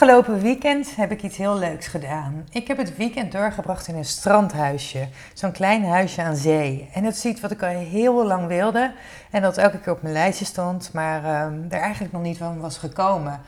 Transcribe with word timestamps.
Afgelopen 0.00 0.40
weekend 0.40 0.96
heb 0.96 1.10
ik 1.10 1.22
iets 1.22 1.36
heel 1.36 1.58
leuks 1.58 1.86
gedaan. 1.86 2.46
Ik 2.50 2.68
heb 2.68 2.76
het 2.76 2.96
weekend 2.96 3.32
doorgebracht 3.32 3.88
in 3.88 3.94
een 3.94 4.04
strandhuisje. 4.04 5.08
Zo'n 5.34 5.52
klein 5.52 5.84
huisje 5.84 6.22
aan 6.22 6.36
zee. 6.36 6.88
En 6.92 7.02
dat 7.02 7.12
is 7.12 7.24
iets 7.24 7.40
wat 7.40 7.50
ik 7.50 7.62
al 7.62 7.68
heel 7.68 8.26
lang 8.26 8.46
wilde. 8.46 8.92
En 9.30 9.42
dat 9.42 9.56
elke 9.56 9.78
keer 9.78 9.92
op 9.92 10.02
mijn 10.02 10.14
lijstje 10.14 10.44
stond, 10.44 10.90
maar 10.92 11.22
uh, 11.22 11.72
er 11.72 11.80
eigenlijk 11.80 12.12
nog 12.12 12.22
niet 12.22 12.38
van 12.38 12.60
was 12.60 12.78
gekomen. 12.78 13.40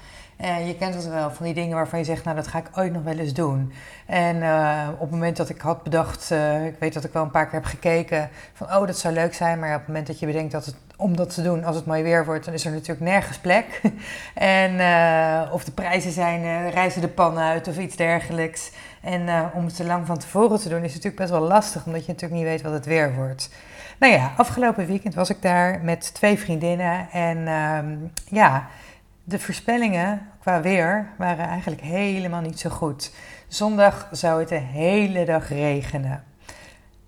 Uh, 0.43 0.67
je 0.67 0.77
kent 0.77 0.95
het 0.95 1.09
wel, 1.09 1.31
van 1.31 1.45
die 1.45 1.55
dingen 1.55 1.77
waarvan 1.77 1.99
je 1.99 2.05
zegt, 2.05 2.25
nou 2.25 2.37
dat 2.37 2.47
ga 2.47 2.59
ik 2.59 2.67
ooit 2.75 2.93
nog 2.93 3.03
wel 3.03 3.19
eens 3.19 3.33
doen. 3.33 3.73
En 4.07 4.37
uh, 4.37 4.89
op 4.93 5.01
het 5.01 5.11
moment 5.11 5.37
dat 5.37 5.49
ik 5.49 5.61
had 5.61 5.83
bedacht, 5.83 6.31
uh, 6.33 6.67
ik 6.67 6.77
weet 6.79 6.95
dat 6.95 7.05
ik 7.05 7.13
wel 7.13 7.23
een 7.23 7.31
paar 7.31 7.45
keer 7.45 7.55
heb 7.55 7.65
gekeken, 7.65 8.31
van 8.53 8.67
oh 8.67 8.87
dat 8.87 8.99
zou 8.99 9.15
leuk 9.15 9.35
zijn. 9.35 9.59
Maar 9.59 9.71
op 9.71 9.79
het 9.79 9.87
moment 9.87 10.07
dat 10.07 10.19
je 10.19 10.27
bedenkt 10.27 10.53
dat 10.53 10.65
het, 10.67 10.75
om 10.97 11.17
dat 11.17 11.35
te 11.35 11.43
doen, 11.43 11.65
als 11.65 11.77
het 11.77 11.87
mooi 11.87 12.03
weer 12.03 12.25
wordt, 12.25 12.45
dan 12.45 12.55
is 12.55 12.65
er 12.65 12.73
natuurlijk 12.73 13.01
nergens 13.01 13.39
plek. 13.39 13.81
en 14.35 14.73
of 15.53 15.65
de 15.65 15.73
prijzen 15.73 16.13
zijn, 16.13 16.71
reizen 16.71 17.01
de 17.01 17.09
pan 17.09 17.39
uit 17.39 17.69
of 17.69 17.79
iets 17.79 17.97
dergelijks. 17.97 18.71
En 19.01 19.51
om 19.55 19.65
het 19.65 19.77
te 19.77 19.85
lang 19.85 20.07
van 20.07 20.19
tevoren 20.19 20.59
te 20.59 20.69
doen 20.69 20.83
is 20.83 20.91
natuurlijk 20.91 21.17
best 21.17 21.31
wel 21.31 21.41
lastig, 21.41 21.87
omdat 21.87 22.07
je 22.07 22.13
natuurlijk 22.13 22.41
niet 22.41 22.51
weet 22.51 22.63
wat 22.63 22.73
het 22.73 22.87
weer 22.87 23.15
wordt. 23.15 23.51
Nou 23.99 24.13
ja, 24.13 24.33
afgelopen 24.37 24.87
weekend 24.87 25.15
was 25.15 25.31
ik 25.31 25.43
daar 25.43 25.81
met 25.83 26.15
twee 26.15 26.39
vriendinnen 26.39 27.09
en 27.11 27.49
um, 27.49 28.13
ja 28.29 28.69
de 29.31 29.39
voorspellingen 29.39 30.29
qua 30.41 30.61
weer 30.61 31.09
waren 31.19 31.47
eigenlijk 31.47 31.81
helemaal 31.81 32.41
niet 32.41 32.61
zo 32.61 32.71
goed. 32.71 33.13
Zondag 33.49 34.09
zou 34.11 34.41
het 34.41 34.49
de 34.49 34.55
hele 34.55 35.25
dag 35.25 35.49
regenen. 35.49 36.25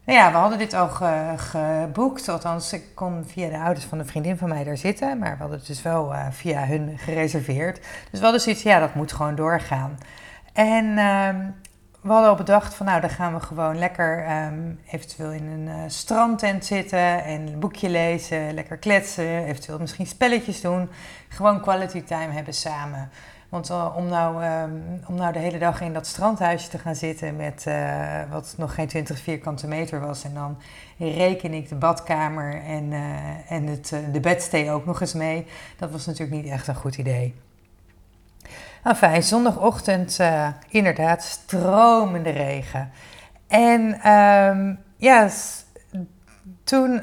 Nou 0.05 0.19
ja, 0.19 0.31
we 0.31 0.37
hadden 0.37 0.59
dit 0.59 0.75
al 0.75 0.89
ge, 0.89 1.35
geboekt. 1.37 2.29
Althans, 2.29 2.73
ik 2.73 2.85
kon 2.95 3.25
via 3.27 3.49
de 3.49 3.59
ouders 3.59 3.85
van 3.85 3.99
een 3.99 4.07
vriendin 4.07 4.37
van 4.37 4.49
mij 4.49 4.65
daar 4.65 4.77
zitten. 4.77 5.19
Maar 5.19 5.33
we 5.33 5.39
hadden 5.39 5.59
het 5.59 5.67
dus 5.67 5.83
wel 5.83 6.13
uh, 6.13 6.27
via 6.31 6.67
hun 6.67 6.99
gereserveerd. 6.99 7.81
Dus 8.11 8.19
we 8.19 8.25
hadden 8.25 8.41
zoiets, 8.41 8.63
ja, 8.63 8.79
dat 8.79 8.95
moet 8.95 9.13
gewoon 9.13 9.35
doorgaan. 9.35 9.99
En 10.53 10.85
uh, 10.85 11.29
we 12.03 12.09
hadden 12.09 12.31
al 12.31 12.37
bedacht 12.37 12.75
van, 12.75 12.87
nou, 12.87 13.01
dan 13.01 13.11
gaan 13.11 13.35
we 13.35 13.41
gewoon 13.41 13.79
lekker 13.79 14.31
um, 14.47 14.81
eventueel 14.91 15.31
in 15.31 15.47
een 15.47 15.67
uh, 15.67 15.75
strandtent 15.87 16.65
zitten 16.65 17.25
en 17.25 17.47
een 17.47 17.59
boekje 17.59 17.89
lezen, 17.89 18.55
lekker 18.55 18.77
kletsen, 18.77 19.45
eventueel 19.45 19.79
misschien 19.79 20.07
spelletjes 20.07 20.61
doen. 20.61 20.89
Gewoon 21.29 21.61
quality 21.61 22.03
time 22.03 22.33
hebben 22.33 22.55
samen. 22.55 23.11
Want 23.49 23.71
uh, 23.71 23.95
om, 23.97 24.07
nou, 24.07 24.45
um, 24.45 25.01
om 25.07 25.15
nou 25.15 25.33
de 25.33 25.39
hele 25.39 25.59
dag 25.59 25.81
in 25.81 25.93
dat 25.93 26.07
strandhuisje 26.07 26.69
te 26.69 26.79
gaan 26.79 26.95
zitten 26.95 27.37
met 27.37 27.65
uh, 27.69 28.21
wat 28.31 28.55
nog 28.57 28.75
geen 28.75 28.89
20 28.89 29.19
vierkante 29.19 29.67
meter 29.67 30.01
was. 30.01 30.25
En 30.25 30.35
dan 30.35 30.59
reken 30.99 31.55
ik 31.55 31.69
de 31.69 31.75
badkamer 31.75 32.63
en, 32.63 32.93
en 33.49 33.67
het, 33.67 33.95
de 34.13 34.21
bedstee 34.21 34.71
ook 34.71 34.87
nog 34.87 35.01
eens 35.01 35.15
mee. 35.15 35.47
Dat 35.77 35.91
was 35.91 36.07
natuurlijk 36.07 36.43
niet 36.43 36.53
echt 36.53 36.67
een 36.69 36.75
goed 36.75 36.97
idee. 36.97 37.35
Enfin, 38.83 39.23
zondagochtend 39.23 40.19
inderdaad 40.69 41.23
stromende 41.23 42.31
regen. 42.31 42.91
En 43.49 44.11
um, 44.13 44.79
ja, 44.97 45.29
toen 46.65 47.03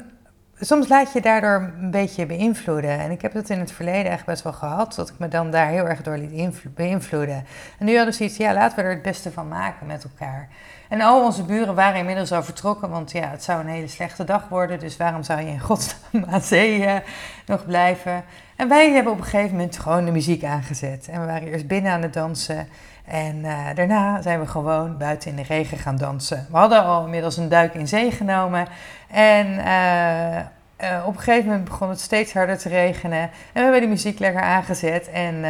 soms 0.60 0.88
laat 0.88 1.12
je 1.12 1.20
daardoor 1.20 1.72
een 1.80 1.90
beetje 1.90 2.26
beïnvloeden. 2.26 2.98
En 2.98 3.10
ik 3.10 3.22
heb 3.22 3.32
dat 3.32 3.48
in 3.48 3.58
het 3.58 3.72
verleden 3.72 4.12
echt 4.12 4.26
best 4.26 4.42
wel 4.42 4.52
gehad, 4.52 4.94
dat 4.94 5.08
ik 5.08 5.18
me 5.18 5.28
dan 5.28 5.50
daar 5.50 5.68
heel 5.68 5.88
erg 5.88 6.02
door 6.02 6.16
liet 6.16 6.74
beïnvloeden. 6.74 7.44
En 7.78 7.86
nu 7.86 7.96
hadden 7.96 8.14
ze 8.14 8.24
iets, 8.24 8.36
ja, 8.36 8.54
laten 8.54 8.76
we 8.76 8.82
er 8.82 8.90
het 8.90 9.02
beste 9.02 9.32
van 9.32 9.48
maken 9.48 9.86
met 9.86 10.04
elkaar. 10.04 10.48
En 10.88 11.00
al 11.00 11.24
onze 11.24 11.42
buren 11.44 11.74
waren 11.74 11.98
inmiddels 11.98 12.32
al 12.32 12.42
vertrokken, 12.42 12.90
want 12.90 13.10
ja, 13.12 13.28
het 13.28 13.42
zou 13.42 13.60
een 13.60 13.68
hele 13.68 13.88
slechte 13.88 14.24
dag 14.24 14.48
worden. 14.48 14.78
Dus 14.78 14.96
waarom 14.96 15.22
zou 15.22 15.40
je 15.40 15.46
in 15.46 15.60
godsnaam 15.60 16.24
aan 16.28 17.02
nog 17.46 17.66
blijven? 17.66 18.24
En 18.60 18.68
wij 18.68 18.90
hebben 18.90 19.12
op 19.12 19.18
een 19.18 19.24
gegeven 19.24 19.56
moment 19.56 19.78
gewoon 19.78 20.04
de 20.04 20.10
muziek 20.10 20.44
aangezet. 20.44 21.08
En 21.08 21.20
we 21.20 21.26
waren 21.26 21.48
eerst 21.48 21.66
binnen 21.66 21.92
aan 21.92 22.02
het 22.02 22.12
dansen. 22.12 22.68
En 23.04 23.36
uh, 23.36 23.66
daarna 23.74 24.22
zijn 24.22 24.40
we 24.40 24.46
gewoon 24.46 24.98
buiten 24.98 25.30
in 25.30 25.36
de 25.36 25.42
regen 25.42 25.78
gaan 25.78 25.96
dansen. 25.96 26.46
We 26.50 26.56
hadden 26.56 26.84
al 26.84 27.04
inmiddels 27.04 27.36
een 27.36 27.48
duik 27.48 27.74
in 27.74 27.88
zee 27.88 28.10
genomen. 28.10 28.66
En 29.10 29.46
uh, 29.46 30.36
uh, 30.36 31.06
op 31.06 31.16
een 31.16 31.20
gegeven 31.20 31.48
moment 31.48 31.64
begon 31.64 31.88
het 31.88 32.00
steeds 32.00 32.32
harder 32.32 32.58
te 32.58 32.68
regenen. 32.68 33.20
En 33.20 33.30
we 33.52 33.60
hebben 33.60 33.80
de 33.80 33.86
muziek 33.86 34.18
lekker 34.18 34.42
aangezet 34.42 35.10
en 35.10 35.40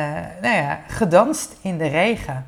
nou 0.40 0.54
ja, 0.54 0.80
gedanst 0.88 1.56
in 1.62 1.78
de 1.78 1.88
regen. 1.88 2.46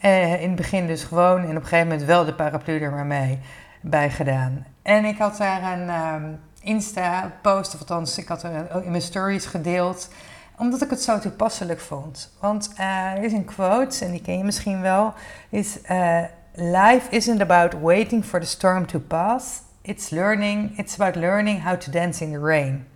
in 0.00 0.48
het 0.48 0.56
begin 0.56 0.86
dus 0.86 1.04
gewoon 1.04 1.42
en 1.42 1.48
op 1.48 1.54
een 1.54 1.62
gegeven 1.62 1.88
moment 1.88 2.06
wel 2.06 2.24
de 2.24 2.34
paraplu 2.34 2.80
er 2.80 2.90
maar 2.90 3.06
mee 3.06 3.38
bij 3.80 4.10
gedaan. 4.10 4.66
En 4.82 5.04
ik 5.04 5.18
had 5.18 5.36
daar 5.36 5.72
een 5.72 5.88
um, 6.14 6.38
Insta-post, 6.66 7.74
of 7.74 7.80
althans 7.80 8.18
ik 8.18 8.28
had 8.28 8.42
er 8.42 8.84
in 8.84 8.90
mijn 8.90 9.02
stories 9.02 9.46
gedeeld 9.46 10.08
omdat 10.58 10.82
ik 10.82 10.90
het 10.90 11.02
zo 11.02 11.18
toepasselijk 11.18 11.80
vond. 11.80 12.32
Want 12.40 12.70
uh, 12.78 13.12
er 13.12 13.22
is 13.22 13.32
een 13.32 13.44
quote, 13.44 14.04
en 14.04 14.10
die 14.10 14.20
ken 14.20 14.38
je 14.38 14.44
misschien 14.44 14.80
wel, 14.80 15.14
is 15.48 15.78
uh, 15.90 16.22
Life 16.54 17.10
isn't 17.10 17.40
about 17.40 17.72
waiting 17.80 18.24
for 18.24 18.40
the 18.40 18.46
storm 18.46 18.86
to 18.86 18.98
pass. 18.98 19.60
It's 19.82 20.10
learning, 20.10 20.78
it's 20.78 21.00
about 21.00 21.16
learning 21.16 21.62
how 21.62 21.78
to 21.78 21.90
dance 21.90 22.24
in 22.24 22.32
the 22.32 22.38
rain. 22.38 22.86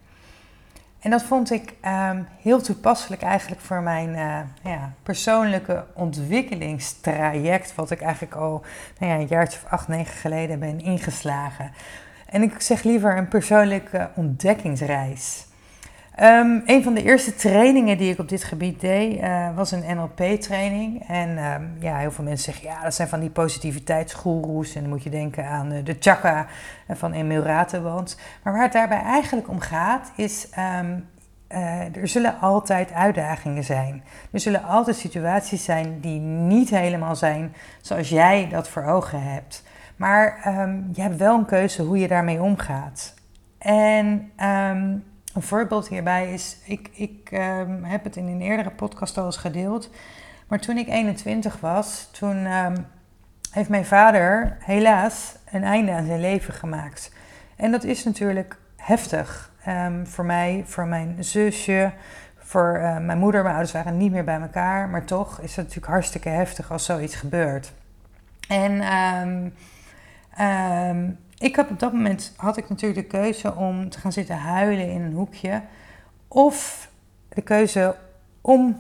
En 1.01 1.11
dat 1.11 1.23
vond 1.23 1.51
ik 1.51 1.75
um, 1.85 2.27
heel 2.43 2.61
toepasselijk 2.61 3.23
eigenlijk 3.23 3.61
voor 3.61 3.83
mijn 3.83 4.13
ja, 4.63 4.93
persoonlijke 5.03 5.85
ontwikkelingstraject, 5.95 7.75
wat 7.75 7.91
ik 7.91 8.01
eigenlijk 8.01 8.35
al 8.35 8.65
nou 8.99 9.13
ja, 9.13 9.19
een 9.19 9.27
jaartje 9.27 9.59
of 9.65 9.71
acht, 9.71 9.89
negen 9.89 10.15
geleden 10.15 10.59
ben 10.59 10.81
ingeslagen. 10.81 11.73
En 12.31 12.43
ik 12.43 12.61
zeg 12.61 12.83
liever 12.83 13.17
een 13.17 13.29
persoonlijke 13.29 14.11
ontdekkingsreis. 14.15 15.47
Um, 16.23 16.63
een 16.67 16.83
van 16.83 16.95
de 16.95 17.03
eerste 17.03 17.35
trainingen 17.35 17.99
die 17.99 18.13
ik 18.13 18.19
op 18.19 18.29
dit 18.29 18.45
gebied 18.45 18.81
deed, 18.81 19.21
uh, 19.21 19.57
was 19.57 19.71
een 19.71 19.97
NLP-training. 19.97 21.09
En 21.09 21.45
um, 21.45 21.77
ja, 21.81 21.97
heel 21.97 22.11
veel 22.11 22.25
mensen 22.25 22.53
zeggen, 22.53 22.71
ja, 22.71 22.83
dat 22.83 22.95
zijn 22.95 23.09
van 23.09 23.21
die 23.21 23.31
positiviteitsgoeroes. 23.31 24.75
En 24.75 24.81
dan 24.81 24.91
moet 24.91 25.03
je 25.03 25.11
denken 25.11 25.47
aan 25.47 25.73
uh, 25.73 25.85
de 25.85 25.97
chakra 26.01 26.47
van 26.89 27.13
Emil 27.13 27.43
Ratenband. 27.43 28.17
Maar 28.43 28.53
waar 28.53 28.63
het 28.63 28.73
daarbij 28.73 29.03
eigenlijk 29.03 29.49
om 29.49 29.61
gaat, 29.61 30.13
is... 30.17 30.49
Uh, 30.59 31.97
er 31.97 32.09
zullen 32.09 32.41
altijd 32.41 32.93
uitdagingen 32.93 33.65
zijn. 33.65 34.05
Er 34.33 34.41
zullen 34.41 34.65
altijd 34.65 34.97
situaties 34.97 35.65
zijn 35.65 36.01
die 36.01 36.21
niet 36.21 36.71
helemaal 36.71 37.17
zijn 37.17 37.55
zoals 37.81 38.09
jij 38.09 38.49
dat 38.51 38.69
voor 38.69 38.85
ogen 38.85 39.23
hebt. 39.23 39.63
Maar 40.01 40.41
je 40.93 41.03
hebt 41.03 41.17
wel 41.17 41.39
een 41.39 41.45
keuze 41.45 41.83
hoe 41.83 41.99
je 41.99 42.09
daarmee 42.09 42.43
omgaat. 42.43 43.15
En... 43.59 44.33
Een 45.35 45.43
voorbeeld 45.43 45.89
hierbij 45.89 46.33
is, 46.33 46.57
ik, 46.65 46.91
ik 46.93 47.31
um, 47.33 47.85
heb 47.85 48.05
het 48.05 48.17
in 48.17 48.27
een 48.27 48.41
eerdere 48.41 48.71
podcast 48.71 49.19
al 49.19 49.25
eens 49.25 49.37
gedeeld, 49.37 49.91
maar 50.49 50.61
toen 50.61 50.77
ik 50.77 50.89
21 50.89 51.61
was, 51.61 52.09
toen 52.13 52.47
heeft 53.51 53.69
mijn 53.69 53.85
vader 53.85 54.57
helaas 54.61 55.37
een 55.51 55.65
einde 55.65 55.93
aan 55.93 56.07
zijn 56.07 56.21
leven 56.21 56.55
gemaakt. 56.55 57.13
En 57.57 57.71
dat 57.71 57.85
is 57.85 58.05
natuurlijk 58.05 58.57
heftig 58.77 59.53
voor 60.05 60.25
mij, 60.25 60.63
voor 60.67 60.87
mijn 60.87 61.25
zusje, 61.25 61.93
voor 62.37 62.77
uh, 62.77 62.99
mijn 62.99 63.19
moeder. 63.19 63.43
Mijn 63.43 63.55
ouders 63.55 63.75
waren 63.75 63.97
niet 63.97 64.13
meer 64.13 64.25
bij 64.25 64.41
elkaar, 64.41 64.89
maar 64.89 65.05
toch 65.05 65.41
is 65.41 65.57
het 65.57 65.65
natuurlijk 65.65 65.93
hartstikke 65.93 66.29
heftig 66.29 66.73
als 66.73 66.85
zoiets 66.85 67.15
gebeurt. 67.15 67.73
En 68.49 68.83
ik 71.39 71.57
heb 71.57 71.71
op 71.71 71.79
dat 71.79 71.93
moment 71.93 72.33
had 72.37 72.57
ik 72.57 72.69
natuurlijk 72.69 73.01
de 73.01 73.19
keuze 73.19 73.55
om 73.55 73.91
te 73.91 73.99
gaan 73.99 74.13
zitten 74.13 74.37
huilen 74.37 74.91
in 74.91 75.03
een 75.03 75.13
hoekje. 75.13 75.63
Of 76.29 76.89
de 77.29 77.43
keuze 77.43 77.97
om 78.41 78.79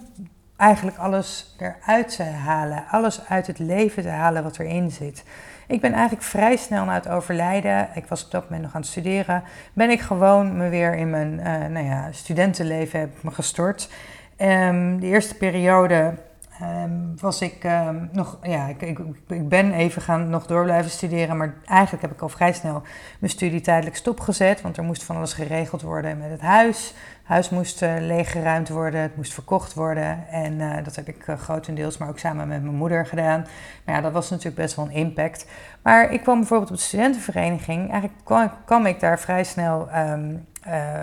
eigenlijk 0.57 0.97
alles 0.97 1.57
eruit 1.59 2.17
te 2.17 2.23
halen. 2.23 2.85
Alles 2.91 3.29
uit 3.29 3.47
het 3.47 3.59
leven 3.59 4.03
te 4.03 4.09
halen 4.09 4.43
wat 4.43 4.59
erin 4.59 4.91
zit. 4.91 5.25
Ik 5.67 5.81
ben 5.81 5.93
eigenlijk 5.93 6.23
vrij 6.23 6.57
snel 6.57 6.85
na 6.85 6.95
het 6.95 7.09
overlijden, 7.09 7.89
ik 7.95 8.07
was 8.07 8.25
op 8.25 8.31
dat 8.31 8.43
moment 8.43 8.63
nog 8.63 8.75
aan 8.75 8.81
het 8.81 8.91
studeren, 8.91 9.43
ben 9.73 9.91
ik 9.91 10.01
gewoon 10.01 10.57
me 10.57 10.69
weer 10.69 10.95
in 10.95 11.11
mijn 11.11 11.33
uh, 11.33 11.67
nou 11.67 11.87
ja, 11.87 12.13
studentenleven 12.13 13.01
heb 13.01 13.23
me 13.23 13.31
gestort. 13.31 13.91
Um, 14.39 15.01
de 15.01 15.07
eerste 15.07 15.35
periode 15.35 16.15
ehm, 16.61 16.91
was 17.17 17.41
ik 17.41 17.65
ehm, 17.65 18.07
nog, 18.13 18.39
ja, 18.43 18.67
ik, 18.67 18.83
ik, 18.83 18.99
ik, 19.27 19.49
ben 19.49 19.73
even 19.73 20.03
gaan 20.03 20.31
nog 20.31 20.47
door 20.47 20.65
blijven 20.65 20.91
studeren, 20.91 21.37
maar 21.37 21.55
eigenlijk 21.65 22.03
heb 22.03 22.13
ik 22.13 22.21
al 22.21 22.29
vrij 22.29 22.53
snel 22.53 22.83
mijn 23.19 23.33
studie 23.33 23.61
tijdelijk 23.61 23.97
stopgezet, 23.97 24.61
want 24.61 24.77
er 24.77 24.83
moest 24.83 25.05
van 25.05 25.17
alles 25.17 25.33
geregeld 25.33 25.83
worden 25.83 26.19
met 26.19 26.31
het 26.31 26.41
huis. 26.41 26.87
Het 26.87 27.29
huis 27.29 27.51
moest 27.51 27.83
uh, 27.83 27.93
leeggeruimd 27.99 28.69
worden, 28.69 29.01
het 29.01 29.17
moest 29.17 29.35
verkocht 29.35 29.75
worden 29.75 30.29
en 30.29 30.53
uh, 30.53 30.85
dat 30.85 30.97
heb 30.97 31.09
ik 31.09 31.27
uh, 31.27 31.37
grotendeels, 31.37 31.99
maar 31.99 32.09
ook 32.09 32.19
samen 32.19 32.49
met 32.49 32.63
mijn 32.63 32.75
moeder 32.75 33.07
gedaan. 33.07 33.47
Maar 33.85 33.95
ja, 33.95 34.01
dat 34.01 34.13
was 34.13 34.31
natuurlijk 34.31 34.57
best 34.57 34.77
wel 34.77 34.85
een 34.85 34.91
impact. 34.91 35.47
Maar 35.83 36.13
ik 36.13 36.23
kwam 36.23 36.39
bijvoorbeeld 36.39 36.71
op 36.71 36.77
de 36.77 36.83
studentenvereniging, 36.83 37.91
eigenlijk 37.91 38.53
kwam, 38.65 38.87
ik 38.87 39.01
daar 39.01 39.21
vrij 39.21 39.45
snel, 39.45 39.89
um, 39.97 40.47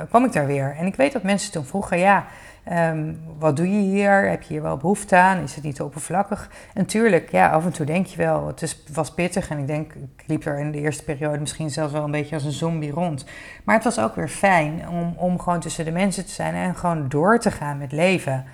kwam 0.10 0.25
ik 0.25 0.33
daar 0.33 0.45
weer. 0.45 0.75
En 0.80 0.86
ik 0.86 0.95
weet 0.95 1.13
dat 1.13 1.24
mensen 1.24 1.51
toen 1.51 1.65
vroegen, 1.65 2.00
ja... 2.00 2.25
Um, 2.72 3.19
wat 3.40 3.56
doe 3.56 3.72
je 3.72 3.92
hier? 3.92 4.30
Heb 4.30 4.42
je 4.42 4.54
hier 4.54 4.62
wel 4.62 4.78
behoefte 4.78 5.16
aan? 5.16 5.38
Is 5.38 5.56
het 5.56 5.64
niet 5.64 5.81
oppervlakkig? 5.81 6.50
En 6.74 6.86
tuurlijk, 6.86 7.31
ja, 7.31 7.50
af 7.50 7.66
en 7.66 7.72
toe 7.72 7.86
denk 7.86 8.06
je 8.06 8.18
wel, 8.18 8.48
het 8.48 8.78
was 8.94 9.14
pittig. 9.14 9.50
En 9.50 9.58
ik 9.58 9.68
denk, 9.68 9.94
ik 9.94 10.24
liep 10.25 10.46
er 10.46 10.60
in 10.60 10.72
de 10.72 10.78
eerste 10.78 11.04
periode 11.04 11.40
misschien 11.40 11.69
zelfs 11.69 11.94
wel 11.94 12.04
een 12.04 12.12
beetje 12.12 12.36
als 12.36 12.44
een 12.44 12.52
zombie 12.52 12.92
rond. 12.92 13.25
Maar 13.64 13.75
het 13.75 13.84
was 13.84 14.00
ook 14.00 14.16
weer 14.16 14.30
fijn 14.30 14.90
om, 14.90 15.14
om 15.18 15.40
gewoon 15.40 15.60
tussen 15.60 15.86
de 15.86 15.92
mensen 15.92 16.25
te 16.25 16.31
zijn 16.31 16.56
en 16.56 16.75
gewoon 16.75 17.10
door 17.10 17.40
te 17.40 17.52
gaan 17.52 17.78
met 17.78 17.92
leven. 17.92 18.46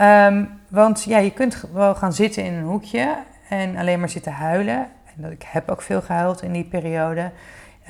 Um, 0.00 0.48
want 0.68 1.04
ja, 1.04 1.18
je 1.18 1.32
kunt 1.32 1.64
wel 1.72 1.94
gaan 1.94 2.12
zitten 2.12 2.44
in 2.44 2.54
een 2.54 2.64
hoekje 2.64 3.16
en 3.48 3.76
alleen 3.76 3.98
maar 3.98 4.08
zitten 4.08 4.32
huilen. 4.32 4.86
En 5.16 5.32
ik 5.32 5.42
heb 5.46 5.70
ook 5.70 5.82
veel 5.82 6.00
gehuild 6.00 6.42
in 6.42 6.52
die 6.52 6.64
periode. 6.64 7.30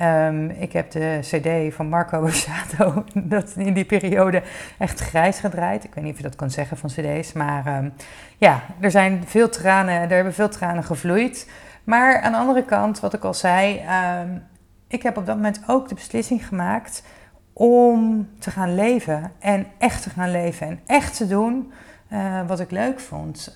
Um, 0.01 0.49
ik 0.49 0.73
heb 0.73 0.91
de 0.91 1.19
CD 1.21 1.75
van 1.75 1.89
Marco 1.89 2.21
Borsato 2.25 3.03
dat 3.13 3.53
in 3.55 3.73
die 3.73 3.85
periode 3.85 4.41
echt 4.77 4.99
grijs 4.99 5.39
gedraaid. 5.39 5.83
Ik 5.83 5.93
weet 5.93 6.03
niet 6.03 6.13
of 6.13 6.19
je 6.19 6.23
dat 6.23 6.35
kan 6.35 6.51
zeggen 6.51 6.77
van 6.77 6.89
CD's, 6.89 7.33
maar 7.33 7.77
um, 7.77 7.93
ja, 8.37 8.61
er 8.79 8.91
zijn 8.91 9.23
veel 9.25 9.49
tranen, 9.49 10.01
er 10.01 10.09
hebben 10.09 10.33
veel 10.33 10.49
tranen 10.49 10.83
gevloeid. 10.83 11.49
Maar 11.83 12.21
aan 12.21 12.31
de 12.31 12.37
andere 12.37 12.63
kant, 12.63 12.99
wat 12.99 13.13
ik 13.13 13.23
al 13.23 13.33
zei, 13.33 13.81
um, 14.21 14.43
ik 14.87 15.03
heb 15.03 15.17
op 15.17 15.25
dat 15.25 15.35
moment 15.35 15.61
ook 15.67 15.89
de 15.89 15.95
beslissing 15.95 16.47
gemaakt 16.47 17.03
om 17.53 18.29
te 18.39 18.51
gaan 18.51 18.75
leven 18.75 19.31
en 19.39 19.67
echt 19.77 20.03
te 20.03 20.09
gaan 20.09 20.31
leven 20.31 20.67
en 20.67 20.79
echt 20.85 21.17
te 21.17 21.27
doen 21.27 21.71
uh, 22.13 22.47
wat 22.47 22.59
ik 22.59 22.71
leuk 22.71 22.99
vond. 22.99 23.55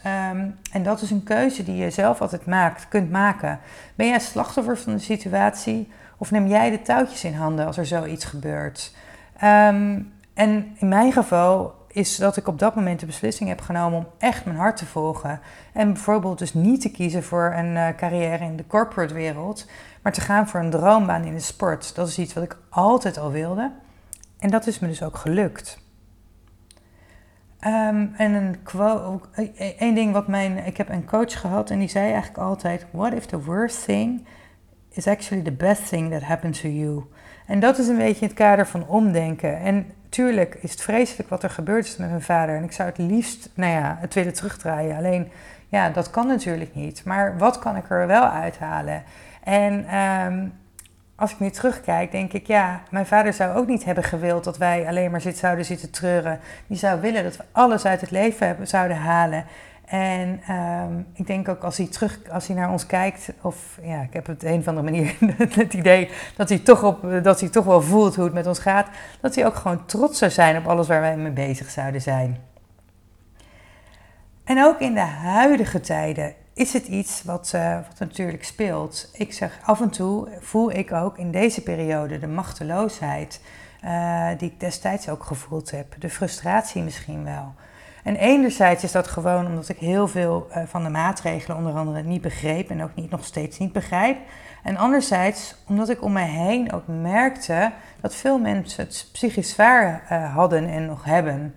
En 0.71 0.83
dat 0.83 1.01
is 1.01 1.11
een 1.11 1.23
keuze 1.23 1.63
die 1.63 1.75
je 1.75 1.89
zelf 1.89 2.21
altijd 2.21 2.45
maakt, 2.45 2.87
kunt 2.87 3.11
maken. 3.11 3.59
Ben 3.95 4.07
jij 4.07 4.19
slachtoffer 4.19 4.77
van 4.77 4.93
de 4.93 4.99
situatie? 4.99 5.91
Of 6.23 6.31
neem 6.31 6.47
jij 6.47 6.69
de 6.69 6.81
touwtjes 6.81 7.23
in 7.23 7.33
handen 7.33 7.65
als 7.65 7.77
er 7.77 7.85
zoiets 7.85 8.25
gebeurt? 8.25 8.95
Um, 9.35 10.13
en 10.33 10.75
in 10.77 10.87
mijn 10.87 11.11
geval 11.11 11.75
is 11.87 12.15
dat 12.15 12.37
ik 12.37 12.47
op 12.47 12.59
dat 12.59 12.75
moment 12.75 12.99
de 12.99 13.05
beslissing 13.05 13.49
heb 13.49 13.61
genomen 13.61 13.97
om 13.97 14.07
echt 14.17 14.45
mijn 14.45 14.57
hart 14.57 14.77
te 14.77 14.85
volgen. 14.85 15.39
En 15.73 15.93
bijvoorbeeld 15.93 16.39
dus 16.39 16.53
niet 16.53 16.81
te 16.81 16.91
kiezen 16.91 17.23
voor 17.23 17.53
een 17.55 17.75
uh, 17.75 17.87
carrière 17.97 18.43
in 18.43 18.55
de 18.55 18.67
corporate 18.67 19.13
wereld, 19.13 19.69
maar 20.01 20.13
te 20.13 20.21
gaan 20.21 20.47
voor 20.47 20.59
een 20.59 20.69
droombaan 20.69 21.23
in 21.23 21.33
de 21.33 21.39
sport. 21.39 21.95
Dat 21.95 22.07
is 22.07 22.17
iets 22.17 22.33
wat 22.33 22.43
ik 22.43 22.57
altijd 22.69 23.17
al 23.17 23.31
wilde. 23.31 23.71
En 24.39 24.49
dat 24.49 24.67
is 24.67 24.79
me 24.79 24.87
dus 24.87 25.03
ook 25.03 25.17
gelukt. 25.17 25.79
Um, 27.59 28.13
en 28.17 28.33
een 28.33 28.63
quote, 28.63 29.51
één 29.77 29.95
ding 29.95 30.13
wat 30.13 30.27
mijn, 30.27 30.65
ik 30.65 30.77
heb 30.77 30.89
een 30.89 31.05
coach 31.05 31.39
gehad 31.39 31.69
en 31.69 31.79
die 31.79 31.89
zei 31.89 32.05
eigenlijk 32.05 32.37
altijd: 32.37 32.85
What 32.91 33.13
if 33.13 33.25
the 33.25 33.43
worst 33.43 33.85
thing 33.85 34.25
is 34.93 35.07
actually 35.07 35.43
the 35.43 35.51
best 35.51 35.87
thing 35.87 36.11
that 36.11 36.21
happened 36.21 36.61
to 36.61 36.67
you. 36.67 37.03
En 37.45 37.59
dat 37.59 37.77
is 37.77 37.87
een 37.87 37.97
beetje 37.97 38.25
het 38.25 38.33
kader 38.35 38.67
van 38.67 38.87
omdenken. 38.87 39.59
En 39.59 39.91
tuurlijk 40.09 40.57
is 40.61 40.71
het 40.71 40.81
vreselijk 40.81 41.29
wat 41.29 41.43
er 41.43 41.49
gebeurd 41.49 41.85
is 41.85 41.97
met 41.97 42.09
mijn 42.09 42.21
vader. 42.21 42.55
En 42.55 42.63
ik 42.63 42.71
zou 42.71 42.89
het 42.89 42.97
liefst, 42.97 43.49
nou 43.53 43.71
ja, 43.71 43.97
het 43.99 44.13
willen 44.13 44.33
terugdraaien. 44.33 44.97
Alleen, 44.97 45.31
ja, 45.67 45.89
dat 45.89 46.09
kan 46.09 46.27
natuurlijk 46.27 46.75
niet. 46.75 47.03
Maar 47.05 47.37
wat 47.37 47.59
kan 47.59 47.75
ik 47.75 47.89
er 47.89 48.07
wel 48.07 48.23
uithalen? 48.23 49.03
En 49.43 49.97
um, 49.97 50.53
als 51.15 51.31
ik 51.31 51.39
nu 51.39 51.49
terugkijk, 51.49 52.11
denk 52.11 52.33
ik, 52.33 52.47
ja, 52.47 52.81
mijn 52.89 53.05
vader 53.05 53.33
zou 53.33 53.57
ook 53.57 53.67
niet 53.67 53.85
hebben 53.85 54.03
gewild 54.03 54.43
dat 54.43 54.57
wij 54.57 54.87
alleen 54.87 55.11
maar 55.11 55.21
zouden 55.21 55.65
zitten 55.65 55.91
treuren. 55.91 56.39
Die 56.67 56.77
zou 56.77 57.01
willen 57.01 57.23
dat 57.23 57.37
we 57.37 57.43
alles 57.51 57.85
uit 57.85 58.01
het 58.01 58.11
leven 58.11 58.67
zouden 58.67 58.97
halen. 58.97 59.45
En 59.93 60.41
um, 60.49 61.05
ik 61.13 61.27
denk 61.27 61.49
ook 61.49 61.63
als 61.63 61.77
hij 61.77 61.87
terug, 61.87 62.19
als 62.29 62.47
hij 62.47 62.55
naar 62.55 62.71
ons 62.71 62.85
kijkt, 62.85 63.29
of 63.41 63.79
ja, 63.81 64.01
ik 64.01 64.13
heb 64.13 64.25
het 64.25 64.43
een 64.43 64.59
of 64.59 64.67
andere 64.67 64.91
manier 64.91 65.15
het 65.59 65.73
idee 65.73 66.09
dat 66.35 66.49
hij, 66.49 66.59
toch 66.59 66.83
op, 66.83 67.23
dat 67.23 67.39
hij 67.39 67.49
toch 67.49 67.65
wel 67.65 67.81
voelt 67.81 68.15
hoe 68.15 68.23
het 68.23 68.33
met 68.33 68.47
ons 68.47 68.59
gaat, 68.59 68.87
dat 69.21 69.35
hij 69.35 69.45
ook 69.45 69.55
gewoon 69.55 69.85
trots 69.85 70.17
zou 70.17 70.31
zijn 70.31 70.57
op 70.57 70.67
alles 70.67 70.87
waar 70.87 71.01
wij 71.01 71.17
mee 71.17 71.31
bezig 71.31 71.69
zouden 71.69 72.01
zijn. 72.01 72.41
En 74.43 74.63
ook 74.63 74.79
in 74.79 74.93
de 74.93 74.99
huidige 74.99 75.79
tijden 75.79 76.33
is 76.53 76.73
het 76.73 76.87
iets 76.87 77.23
wat, 77.23 77.51
uh, 77.55 77.75
wat 77.75 77.99
natuurlijk 77.99 78.43
speelt. 78.43 79.09
Ik 79.13 79.33
zeg 79.33 79.59
af 79.63 79.81
en 79.81 79.89
toe 79.89 80.27
voel 80.39 80.71
ik 80.71 80.91
ook 80.91 81.17
in 81.17 81.31
deze 81.31 81.61
periode 81.61 82.19
de 82.19 82.27
machteloosheid 82.27 83.41
uh, 83.83 84.27
die 84.37 84.51
ik 84.51 84.59
destijds 84.59 85.09
ook 85.09 85.23
gevoeld 85.23 85.71
heb, 85.71 85.95
de 85.99 86.09
frustratie 86.09 86.83
misschien 86.83 87.23
wel. 87.23 87.53
En 88.03 88.15
enerzijds 88.15 88.83
is 88.83 88.91
dat 88.91 89.07
gewoon 89.07 89.45
omdat 89.45 89.69
ik 89.69 89.77
heel 89.77 90.07
veel 90.07 90.47
uh, 90.49 90.63
van 90.65 90.83
de 90.83 90.89
maatregelen 90.89 91.57
onder 91.57 91.73
andere 91.73 92.03
niet 92.03 92.21
begreep 92.21 92.69
en 92.69 92.83
ook 92.83 92.95
niet, 92.95 93.09
nog 93.09 93.25
steeds 93.25 93.57
niet 93.57 93.71
begrijp. 93.71 94.17
En 94.63 94.77
anderzijds 94.77 95.55
omdat 95.67 95.89
ik 95.89 96.01
om 96.01 96.11
mij 96.11 96.27
heen 96.27 96.71
ook 96.73 96.87
merkte 96.87 97.71
dat 98.01 98.15
veel 98.15 98.39
mensen 98.39 98.83
het 98.83 99.09
psychisch 99.11 99.49
zwaar 99.49 100.07
uh, 100.11 100.33
hadden 100.35 100.69
en 100.69 100.85
nog 100.85 101.03
hebben. 101.03 101.55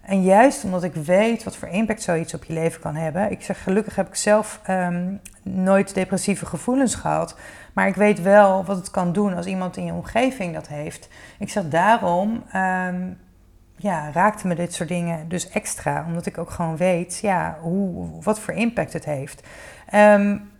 En 0.00 0.22
juist 0.22 0.64
omdat 0.64 0.82
ik 0.82 0.94
weet 0.94 1.44
wat 1.44 1.56
voor 1.56 1.68
impact 1.68 2.02
zoiets 2.02 2.34
op 2.34 2.44
je 2.44 2.52
leven 2.52 2.80
kan 2.80 2.94
hebben. 2.94 3.30
Ik 3.30 3.42
zeg 3.42 3.62
gelukkig 3.62 3.96
heb 3.96 4.08
ik 4.08 4.14
zelf 4.14 4.60
um, 4.70 5.20
nooit 5.42 5.94
depressieve 5.94 6.46
gevoelens 6.46 6.94
gehad. 6.94 7.36
Maar 7.72 7.86
ik 7.86 7.94
weet 7.94 8.22
wel 8.22 8.64
wat 8.64 8.76
het 8.76 8.90
kan 8.90 9.12
doen 9.12 9.36
als 9.36 9.46
iemand 9.46 9.76
in 9.76 9.84
je 9.84 9.92
omgeving 9.92 10.54
dat 10.54 10.68
heeft. 10.68 11.08
Ik 11.38 11.50
zeg 11.50 11.68
daarom 11.68 12.42
um, 12.54 13.18
ja, 13.78 14.10
raakte 14.12 14.46
me 14.46 14.54
dit 14.54 14.74
soort 14.74 14.88
dingen 14.88 15.28
dus 15.28 15.48
extra. 15.48 16.04
Omdat 16.06 16.26
ik 16.26 16.38
ook 16.38 16.50
gewoon 16.50 16.76
weet 16.76 17.18
ja, 17.18 17.58
hoe, 17.60 18.08
wat 18.22 18.40
voor 18.40 18.54
impact 18.54 18.92
het 18.92 19.04
heeft. 19.04 19.46
Um, 19.94 20.50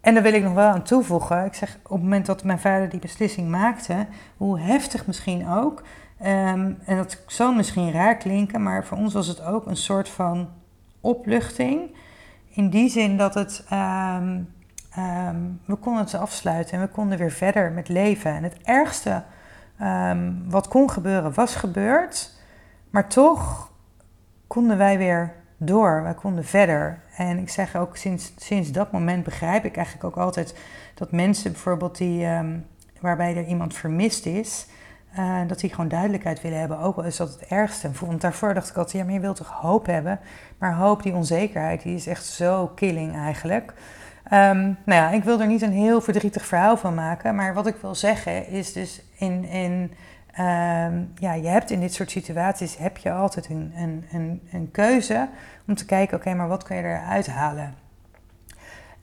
en 0.00 0.14
daar 0.14 0.22
wil 0.22 0.34
ik 0.34 0.42
nog 0.42 0.54
wel 0.54 0.68
aan 0.70 0.82
toevoegen. 0.82 1.44
Ik 1.44 1.54
zeg 1.54 1.78
op 1.82 1.90
het 1.90 2.02
moment 2.02 2.26
dat 2.26 2.44
mijn 2.44 2.58
vader 2.58 2.88
die 2.88 3.00
beslissing 3.00 3.48
maakte, 3.48 4.06
hoe 4.36 4.60
heftig 4.60 5.06
misschien 5.06 5.48
ook. 5.48 5.82
Um, 6.20 6.78
en 6.84 6.96
dat 6.96 7.22
zal 7.26 7.52
misschien 7.52 7.92
raar 7.92 8.16
klinken, 8.16 8.62
maar 8.62 8.84
voor 8.84 8.98
ons 8.98 9.12
was 9.12 9.26
het 9.26 9.44
ook 9.44 9.66
een 9.66 9.76
soort 9.76 10.08
van 10.08 10.48
opluchting. 11.00 11.96
In 12.48 12.70
die 12.70 12.90
zin 12.90 13.16
dat 13.16 13.34
het. 13.34 13.64
Um, 13.72 14.52
we 15.64 15.74
konden 15.80 16.04
het 16.04 16.14
afsluiten 16.14 16.74
en 16.74 16.80
we 16.80 16.88
konden 16.88 17.18
weer 17.18 17.30
verder 17.30 17.72
met 17.72 17.88
leven. 17.88 18.30
En 18.30 18.42
het 18.42 18.56
ergste 18.62 19.22
wat 20.48 20.68
kon 20.68 20.90
gebeuren, 20.90 21.34
was 21.34 21.54
gebeurd. 21.54 22.33
Maar 22.94 23.08
toch 23.08 23.70
konden 24.46 24.78
wij 24.78 24.98
weer 24.98 25.32
door, 25.56 26.02
wij 26.02 26.14
konden 26.14 26.44
verder. 26.44 27.00
En 27.16 27.38
ik 27.38 27.48
zeg 27.48 27.76
ook 27.76 27.96
sinds, 27.96 28.32
sinds 28.36 28.72
dat 28.72 28.92
moment 28.92 29.24
begrijp 29.24 29.64
ik 29.64 29.76
eigenlijk 29.76 30.06
ook 30.06 30.16
altijd 30.16 30.58
dat 30.94 31.12
mensen 31.12 31.52
bijvoorbeeld 31.52 31.96
die, 31.96 32.26
um, 32.26 32.66
waarbij 33.00 33.36
er 33.36 33.46
iemand 33.46 33.74
vermist 33.74 34.26
is, 34.26 34.66
uh, 35.18 35.40
dat 35.46 35.60
die 35.60 35.70
gewoon 35.70 35.88
duidelijkheid 35.88 36.40
willen 36.42 36.58
hebben. 36.58 36.78
Ook 36.78 36.96
al 36.96 37.04
is 37.04 37.16
dat 37.16 37.28
het 37.32 37.44
ergste. 37.48 37.90
Want 38.00 38.20
daarvoor 38.20 38.54
dacht 38.54 38.68
ik 38.70 38.76
altijd, 38.76 38.96
ja, 38.96 39.04
maar 39.04 39.14
je 39.14 39.20
wilt 39.20 39.36
toch 39.36 39.50
hoop 39.50 39.86
hebben? 39.86 40.20
Maar 40.58 40.74
hoop, 40.74 41.02
die 41.02 41.14
onzekerheid, 41.14 41.82
die 41.82 41.94
is 41.94 42.06
echt 42.06 42.24
zo 42.24 42.72
killing 42.74 43.16
eigenlijk. 43.16 43.72
Um, 44.32 44.78
nou 44.84 45.00
ja, 45.02 45.10
ik 45.10 45.24
wil 45.24 45.40
er 45.40 45.46
niet 45.46 45.62
een 45.62 45.72
heel 45.72 46.00
verdrietig 46.00 46.46
verhaal 46.46 46.76
van 46.76 46.94
maken. 46.94 47.34
Maar 47.34 47.54
wat 47.54 47.66
ik 47.66 47.76
wil 47.80 47.94
zeggen 47.94 48.46
is 48.48 48.72
dus 48.72 49.02
in, 49.18 49.44
in 49.44 49.92
Um, 50.38 51.12
ja, 51.14 51.32
je 51.32 51.48
hebt 51.48 51.70
in 51.70 51.80
dit 51.80 51.94
soort 51.94 52.10
situaties 52.10 52.76
heb 52.76 52.96
je 52.96 53.12
altijd 53.12 53.48
een, 53.48 53.72
een, 53.76 54.04
een, 54.12 54.40
een 54.52 54.70
keuze 54.70 55.28
om 55.66 55.74
te 55.74 55.84
kijken, 55.84 56.16
oké, 56.16 56.34
maar 56.34 56.48
wat 56.48 56.62
kun 56.62 56.76
je 56.76 56.82
eruit 56.82 57.26
halen? 57.26 57.74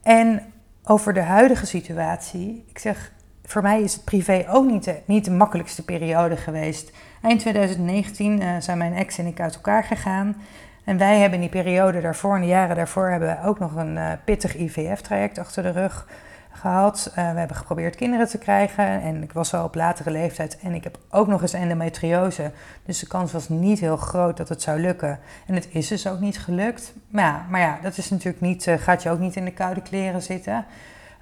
En 0.02 0.42
over 0.84 1.14
de 1.14 1.22
huidige 1.22 1.66
situatie, 1.66 2.66
ik 2.70 2.80
zeg, 2.80 3.12
voor 3.44 3.62
mij 3.62 3.82
is 3.82 3.94
het 3.94 4.04
privé 4.04 4.46
ook 4.50 4.66
niet 4.66 4.84
de, 4.84 5.02
niet 5.06 5.26
de 5.26 5.32
makkelijkste 5.32 5.86
periode 5.86 6.38
geweest. 6.38 6.92
Eind 7.22 7.40
2019 7.40 8.42
uh, 8.42 8.56
zijn 8.60 8.78
mijn 8.78 8.94
ex 8.94 9.18
en 9.18 9.26
ik 9.26 9.40
uit 9.40 9.56
elkaar 9.56 9.84
gegaan. 9.84 10.36
En 10.84 10.98
wij 10.98 11.20
hebben 11.20 11.42
in 11.42 11.50
die 11.52 11.62
periode 11.62 12.02
daarvoor 12.02 12.36
en 12.36 12.42
de 12.42 12.48
jaren 12.48 12.76
daarvoor 12.76 13.10
hebben 13.10 13.30
we 13.30 13.48
ook 13.48 13.60
nog 13.60 13.76
een 13.76 13.96
uh, 13.96 14.12
pittig 14.26 14.56
IVF-traject 14.56 15.38
achter 15.38 15.64
de 15.64 15.72
rug 15.72 16.08
gehad. 16.52 17.08
Uh, 17.10 17.16
we 17.16 17.40
hebben 17.40 17.58
geprobeerd 17.58 17.96
kinderen 17.96 18.28
te 18.28 18.38
krijgen 18.38 19.02
en 19.02 19.24
ik 19.24 19.34
was 19.34 19.54
al 19.54 19.64
op 19.64 19.76
latere 19.76 20.12
leeftijd 20.12 20.60
en 20.60 20.74
ik 20.74 20.84
heb 20.84 21.00
ook 21.10 21.28
nog 21.28 21.42
eens 21.42 21.54
endometriose. 21.54 22.52
Dus 22.86 23.00
de 23.00 23.08
kans 23.08 23.32
was 23.32 23.50
niet 23.50 23.80
heel 23.80 23.98
groot 23.98 24.38
dat 24.38 24.50
het 24.50 24.62
zou 24.62 24.80
lukken. 24.80 25.20
En 25.48 25.56
het 25.56 25.68
is 25.72 25.88
dus 25.88 26.08
ook 26.08 26.20
niet 26.20 26.40
gelukt. 26.40 26.94
Maar 27.08 27.24
ja, 27.24 27.46
maar 27.50 27.60
ja 27.60 27.80
dat 27.82 27.98
is 27.98 28.10
natuurlijk 28.10 28.42
niet, 28.42 28.68
uh, 28.68 28.76
gaat 28.78 29.04
je 29.04 29.10
ook 29.10 29.20
niet 29.20 29.36
in 29.36 29.46
de 29.46 29.54
koude 29.54 29.82
kleren 29.82 30.22
zitten. 30.22 30.66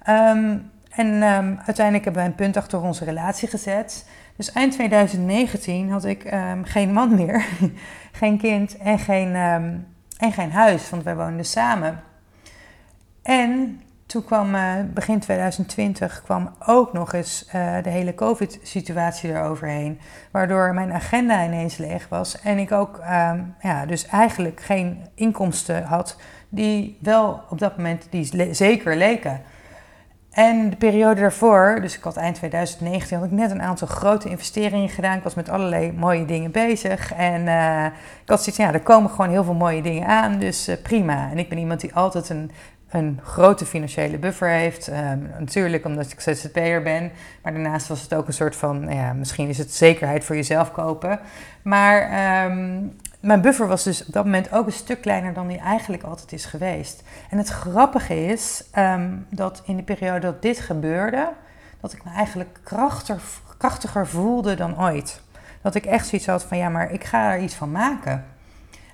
Um, 0.08 0.70
en 0.90 1.06
um, 1.06 1.58
uiteindelijk 1.66 2.04
hebben 2.04 2.22
we 2.22 2.28
een 2.28 2.34
punt 2.34 2.56
achter 2.56 2.80
onze 2.80 3.04
relatie 3.04 3.48
gezet. 3.48 4.06
Dus 4.36 4.52
eind 4.52 4.72
2019 4.72 5.90
had 5.90 6.04
ik 6.04 6.32
um, 6.32 6.64
geen 6.64 6.92
man 6.92 7.14
meer, 7.14 7.44
geen 8.12 8.38
kind 8.38 8.76
en 8.76 8.98
geen 8.98 9.34
en 10.20 10.32
geen 10.32 10.52
huis, 10.52 10.90
want 10.90 11.02
wij 11.02 11.16
woonden 11.16 11.44
samen. 11.44 12.02
En 13.22 13.80
toen 14.10 14.24
kwam 14.24 14.54
uh, 14.54 14.72
begin 14.94 15.18
2020 15.18 16.22
kwam 16.22 16.50
ook 16.66 16.92
nog 16.92 17.12
eens 17.12 17.44
uh, 17.46 17.52
de 17.82 17.90
hele 17.90 18.14
COVID-situatie 18.14 19.30
eroverheen. 19.30 20.00
Waardoor 20.30 20.74
mijn 20.74 20.92
agenda 20.92 21.44
ineens 21.44 21.76
leeg 21.76 22.08
was. 22.08 22.40
En 22.40 22.58
ik 22.58 22.72
ook 22.72 22.98
uh, 22.98 23.32
ja, 23.60 23.86
dus 23.86 24.06
eigenlijk 24.06 24.60
geen 24.60 25.06
inkomsten 25.14 25.84
had 25.84 26.16
die 26.48 26.98
wel 27.00 27.40
op 27.50 27.58
dat 27.58 27.76
moment 27.76 28.06
die 28.10 28.54
zeker 28.54 28.96
leken. 28.96 29.40
En 30.30 30.70
de 30.70 30.76
periode 30.76 31.20
daarvoor, 31.20 31.78
dus 31.80 31.96
ik 31.96 32.02
had 32.02 32.16
eind 32.16 32.34
2019, 32.34 33.16
had 33.16 33.26
ik 33.26 33.32
net 33.32 33.50
een 33.50 33.62
aantal 33.62 33.88
grote 33.88 34.28
investeringen 34.28 34.88
gedaan. 34.88 35.16
Ik 35.16 35.22
was 35.22 35.34
met 35.34 35.48
allerlei 35.48 35.92
mooie 35.92 36.24
dingen 36.24 36.50
bezig. 36.50 37.12
En 37.12 37.40
uh, 37.40 37.84
ik 38.22 38.28
had 38.28 38.42
zoiets 38.42 38.56
ja, 38.56 38.72
er 38.72 38.80
komen 38.80 39.10
gewoon 39.10 39.30
heel 39.30 39.44
veel 39.44 39.54
mooie 39.54 39.82
dingen 39.82 40.06
aan, 40.06 40.38
dus 40.38 40.70
prima. 40.82 41.30
En 41.30 41.38
ik 41.38 41.48
ben 41.48 41.58
iemand 41.58 41.80
die 41.80 41.94
altijd 41.94 42.28
een 42.28 42.50
een 42.90 43.20
grote 43.22 43.66
financiële 43.66 44.18
buffer 44.18 44.48
heeft. 44.48 44.88
Um, 44.88 45.30
natuurlijk 45.38 45.84
omdat 45.84 46.12
ik 46.12 46.20
ZZP'er 46.20 46.82
ben, 46.82 47.10
maar 47.42 47.52
daarnaast 47.52 47.88
was 47.88 48.02
het 48.02 48.14
ook 48.14 48.26
een 48.26 48.32
soort 48.32 48.56
van, 48.56 48.80
nou 48.80 48.96
ja, 48.96 49.12
misschien 49.12 49.48
is 49.48 49.58
het 49.58 49.74
zekerheid 49.74 50.24
voor 50.24 50.36
jezelf 50.36 50.72
kopen. 50.72 51.20
Maar 51.62 52.02
um, 52.44 52.96
mijn 53.20 53.40
buffer 53.40 53.66
was 53.66 53.84
dus 53.84 54.06
op 54.06 54.12
dat 54.12 54.24
moment 54.24 54.52
ook 54.52 54.66
een 54.66 54.72
stuk 54.72 55.00
kleiner 55.00 55.32
dan 55.32 55.46
die 55.46 55.58
eigenlijk 55.58 56.02
altijd 56.02 56.32
is 56.32 56.44
geweest. 56.44 57.02
En 57.30 57.38
het 57.38 57.48
grappige 57.48 58.26
is 58.26 58.64
um, 58.78 59.26
dat 59.30 59.62
in 59.64 59.76
de 59.76 59.82
periode 59.82 60.20
dat 60.20 60.42
dit 60.42 60.58
gebeurde, 60.58 61.28
dat 61.80 61.92
ik 61.92 62.04
me 62.04 62.10
eigenlijk 62.10 62.60
krachtiger 63.58 64.06
voelde 64.06 64.54
dan 64.54 64.80
ooit. 64.80 65.20
Dat 65.62 65.74
ik 65.74 65.86
echt 65.86 66.06
zoiets 66.06 66.26
had 66.26 66.44
van 66.44 66.58
ja, 66.58 66.68
maar 66.68 66.92
ik 66.92 67.04
ga 67.04 67.32
er 67.32 67.40
iets 67.40 67.54
van 67.54 67.70
maken. 67.70 68.24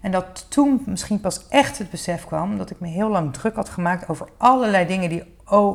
En 0.07 0.13
dat 0.13 0.47
toen 0.49 0.83
misschien 0.87 1.21
pas 1.21 1.49
echt 1.49 1.79
het 1.79 1.91
besef 1.91 2.25
kwam 2.25 2.59
dat 2.59 2.71
ik 2.71 2.81
me 2.81 2.89
heel 2.89 3.09
lang 3.09 3.33
druk 3.33 3.55
had 3.55 3.69
gemaakt 3.69 4.09
over 4.09 4.29
allerlei 4.37 4.87
dingen 4.87 5.09
die, 5.09 5.23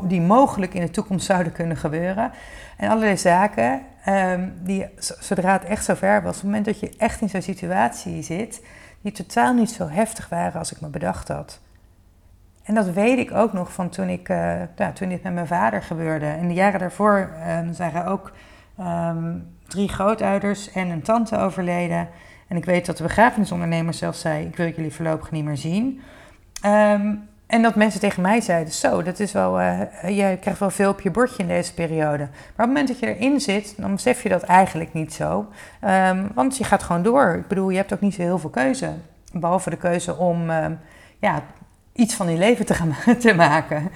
die 0.04 0.22
mogelijk 0.22 0.74
in 0.74 0.82
de 0.82 0.90
toekomst 0.90 1.26
zouden 1.26 1.52
kunnen 1.52 1.78
gebeuren. 1.78 2.32
En 2.78 2.90
allerlei 2.90 3.18
zaken 3.18 3.82
um, 4.08 4.54
die, 4.64 4.86
zodra 4.98 5.52
het 5.52 5.64
echt 5.64 5.86
zover 5.86 6.22
was, 6.22 6.36
op 6.36 6.42
het 6.42 6.44
moment 6.44 6.66
dat 6.66 6.80
je 6.80 6.94
echt 6.98 7.22
in 7.22 7.30
zo'n 7.30 7.42
situatie 7.42 8.24
zit, 8.24 8.66
die 9.02 9.12
totaal 9.12 9.54
niet 9.54 9.72
zo 9.72 9.90
heftig 9.90 10.30
waren 10.30 10.60
als 10.60 10.72
ik 10.72 10.82
me 10.82 10.88
bedacht 10.88 11.28
had. 11.28 11.60
En 12.64 12.74
dat 12.74 12.90
weet 12.90 13.18
ik 13.18 13.34
ook 13.34 13.54
nog 13.54 13.74
van 13.74 13.90
toen, 13.90 14.10
ik, 14.10 14.30
uh, 14.30 14.62
toen 14.94 15.10
dit 15.10 15.24
met 15.24 15.34
mijn 15.34 15.48
vader 15.48 15.82
gebeurde. 15.82 16.26
En 16.26 16.48
de 16.48 16.54
jaren 16.54 16.80
daarvoor 16.80 17.30
zijn 17.72 17.96
er 17.96 18.06
ook 18.06 18.32
um, 18.80 19.56
drie 19.68 19.90
grootouders 19.90 20.72
en 20.72 20.90
een 20.90 21.02
tante 21.02 21.38
overleden. 21.38 22.10
En 22.52 22.58
ik 22.58 22.66
weet 22.66 22.86
dat 22.86 22.98
de 22.98 23.04
begrafenisondernemer 23.04 23.94
zelf 23.94 24.16
zei: 24.16 24.46
Ik 24.46 24.56
wil 24.56 24.68
jullie 24.68 24.94
voorlopig 24.94 25.32
niet 25.32 25.44
meer 25.44 25.58
zien. 25.58 26.02
Um, 26.66 27.30
en 27.48 27.62
dat 27.62 27.76
mensen 27.76 28.00
tegen 28.00 28.22
mij 28.22 28.42
zeiden: 28.42 28.74
Zo, 28.74 29.04
dat 29.04 29.20
is 29.20 29.32
wel, 29.32 29.62
uh, 29.62 29.80
je 30.04 30.38
krijgt 30.42 30.60
wel 30.60 30.70
veel 30.70 30.90
op 30.90 31.02
je 31.02 31.12
bordje 31.12 31.44
in 31.44 31.48
deze 31.48 31.74
periode. 31.74 32.18
Maar 32.18 32.30
op 32.30 32.58
het 32.58 32.68
moment 32.68 32.88
dat 32.88 33.00
je 33.00 33.16
erin 33.16 33.40
zit, 33.40 33.74
dan 33.78 33.92
besef 33.92 34.24
je 34.24 34.30
dat 34.30 34.42
eigenlijk 34.42 34.94
niet 34.94 35.14
zo. 35.14 35.48
Um, 35.86 36.32
want 36.34 36.58
je 36.58 36.64
gaat 36.64 36.84
gewoon 36.84 37.04
door. 37.04 37.36
Ik 37.36 37.48
bedoel, 37.48 37.70
je 37.70 37.78
hebt 37.78 37.94
ook 37.94 38.02
niet 38.02 38.14
zo 38.14 38.22
heel 38.22 38.40
veel 38.40 38.50
keuze. 38.50 38.94
Behalve 39.34 39.70
de 39.70 39.78
keuze 39.78 40.18
om 40.18 40.50
um, 40.50 40.80
ja, 41.20 41.44
iets 41.94 42.14
van 42.14 42.32
je 42.32 42.38
leven 42.38 42.66
te, 42.66 42.74
gaan 42.74 42.96
te 43.20 43.34
maken. 43.34 43.92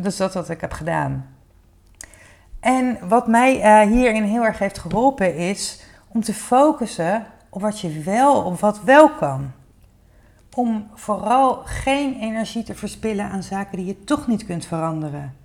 dus 0.00 0.16
dat 0.16 0.34
wat 0.34 0.50
ik 0.50 0.60
heb 0.60 0.72
gedaan. 0.72 1.26
En 2.60 2.98
wat 3.08 3.26
mij 3.26 3.56
uh, 3.56 3.92
hierin 3.92 4.22
heel 4.22 4.44
erg 4.44 4.58
heeft 4.58 4.78
geholpen 4.78 5.36
is 5.36 5.82
om 6.08 6.22
te 6.22 6.34
focussen 6.34 7.26
op 7.54 7.60
wat 7.60 7.80
je 7.80 8.00
wel, 8.00 8.42
op 8.42 8.60
wat 8.60 8.82
wel 8.82 9.10
kan. 9.10 9.52
Om 10.54 10.90
vooral 10.94 11.54
geen 11.54 12.20
energie 12.20 12.62
te 12.62 12.74
verspillen 12.74 13.30
aan 13.30 13.42
zaken 13.42 13.76
die 13.76 13.86
je 13.86 14.04
toch 14.04 14.26
niet 14.26 14.46
kunt 14.46 14.66
veranderen. 14.66 15.36